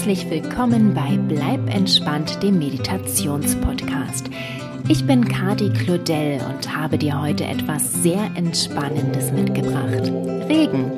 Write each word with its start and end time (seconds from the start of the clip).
herzlich 0.00 0.30
willkommen 0.30 0.94
bei 0.94 1.18
Bleib 1.28 1.68
entspannt, 1.68 2.42
dem 2.42 2.58
Meditationspodcast. 2.58 4.30
Ich 4.88 5.06
bin 5.06 5.28
Kati 5.28 5.68
Claudel 5.74 6.40
und 6.48 6.74
habe 6.74 6.96
dir 6.96 7.20
heute 7.20 7.44
etwas 7.44 8.02
sehr 8.02 8.30
Entspannendes 8.34 9.30
mitgebracht. 9.30 10.10
Regen. 10.48 10.90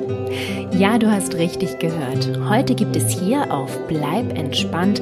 Ja, 0.71 0.97
du 0.97 1.11
hast 1.11 1.35
richtig 1.35 1.79
gehört. 1.79 2.39
Heute 2.47 2.75
gibt 2.75 2.95
es 2.95 3.09
hier 3.09 3.53
auf 3.53 3.77
Bleib 3.89 4.37
entspannt 4.37 5.01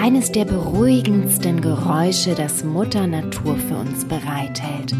eines 0.00 0.30
der 0.30 0.44
beruhigendsten 0.44 1.60
Geräusche, 1.60 2.36
das 2.36 2.62
Mutter 2.62 3.08
Natur 3.08 3.56
für 3.56 3.78
uns 3.78 4.04
bereithält. 4.04 4.94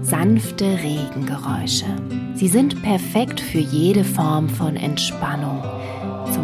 Sanfte 0.00 0.64
Regengeräusche. 0.64 1.84
Sie 2.32 2.48
sind 2.48 2.82
perfekt 2.82 3.40
für 3.40 3.58
jede 3.58 4.04
Form 4.04 4.48
von 4.48 4.76
Entspannung 4.76 5.62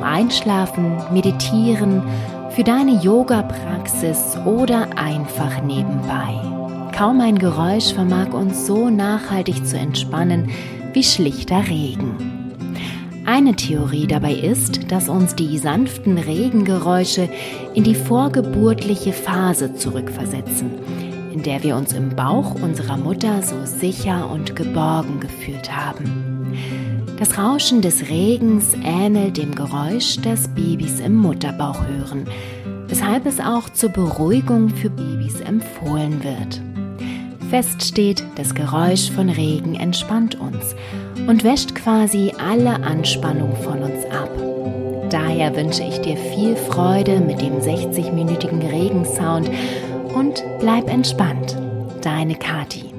Einschlafen, 0.06 0.96
Meditieren, 1.12 2.02
für 2.50 2.64
deine 2.64 3.02
Yoga-Praxis 3.02 4.38
oder 4.46 4.88
einfach 4.96 5.62
nebenbei. 5.62 6.40
Kaum 6.96 7.20
ein 7.20 7.38
Geräusch 7.38 7.92
vermag 7.92 8.32
uns 8.32 8.66
so 8.66 8.88
nachhaltig 8.88 9.66
zu 9.66 9.76
entspannen 9.76 10.50
wie 10.94 11.04
schlichter 11.04 11.68
Regen. 11.68 12.52
Eine 13.26 13.56
Theorie 13.56 14.06
dabei 14.06 14.34
ist, 14.34 14.90
dass 14.90 15.08
uns 15.08 15.34
die 15.34 15.58
sanften 15.58 16.16
Regengeräusche 16.16 17.28
in 17.74 17.82
die 17.82 17.96
vorgeburtliche 17.96 19.12
Phase 19.12 19.74
zurückversetzen, 19.74 20.70
in 21.34 21.42
der 21.42 21.62
wir 21.64 21.76
uns 21.76 21.92
im 21.92 22.16
Bauch 22.16 22.54
unserer 22.54 22.96
Mutter 22.96 23.42
so 23.42 23.56
sicher 23.64 24.30
und 24.30 24.54
geborgen 24.54 25.20
gefühlt 25.20 25.76
haben. 25.76 26.46
Das 27.18 27.38
Rauschen 27.38 27.80
des 27.80 28.10
Regens 28.10 28.74
ähnelt 28.84 29.38
dem 29.38 29.54
Geräusch, 29.54 30.18
das 30.22 30.48
Babys 30.48 31.00
im 31.00 31.16
Mutterbauch 31.16 31.86
hören, 31.86 32.26
weshalb 32.88 33.24
es 33.24 33.40
auch 33.40 33.70
zur 33.70 33.88
Beruhigung 33.88 34.68
für 34.68 34.90
Babys 34.90 35.40
empfohlen 35.40 36.22
wird. 36.22 36.60
Fest 37.48 37.82
steht, 37.82 38.22
das 38.34 38.54
Geräusch 38.54 39.10
von 39.10 39.30
Regen 39.30 39.76
entspannt 39.76 40.38
uns 40.38 40.74
und 41.26 41.42
wäscht 41.42 41.74
quasi 41.74 42.32
alle 42.38 42.82
Anspannung 42.82 43.56
von 43.56 43.82
uns 43.82 44.04
ab. 44.06 44.30
Daher 45.08 45.56
wünsche 45.56 45.84
ich 45.84 45.98
dir 46.00 46.16
viel 46.16 46.54
Freude 46.54 47.20
mit 47.20 47.40
dem 47.40 47.60
60-minütigen 47.60 48.60
Regensound 48.68 49.48
und 50.14 50.44
bleib 50.60 50.90
entspannt. 50.90 51.56
Deine 52.02 52.34
Kati. 52.34 52.95